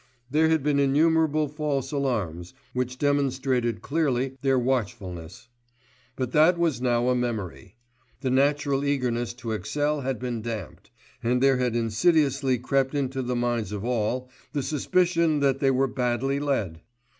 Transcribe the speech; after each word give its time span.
There 0.31 0.49
had 0.49 0.63
been 0.63 0.79
innumerable 0.79 1.47
false 1.47 1.91
alarms, 1.91 2.55
which 2.73 2.97
demonstrated 2.97 3.83
clearly 3.83 4.35
their 4.41 4.57
watchfulness. 4.57 5.47
But 6.15 6.31
that 6.31 6.57
was 6.57 6.81
now 6.81 7.09
a 7.09 7.15
memory. 7.15 7.75
The 8.21 8.31
natural 8.31 8.83
eagerness 8.83 9.35
to 9.35 9.51
excel 9.51 10.01
had 10.01 10.17
been 10.17 10.41
damped, 10.41 10.89
and 11.21 11.39
there 11.39 11.57
had 11.57 11.75
insidiously 11.75 12.57
crept 12.57 12.95
into 12.95 13.21
the 13.21 13.35
minds 13.35 13.71
of 13.71 13.85
all 13.85 14.27
the 14.53 14.63
suspicion 14.63 15.39
that 15.41 15.59
they 15.59 15.69
were 15.69 15.85
badly 15.85 16.39
led. 16.39 16.81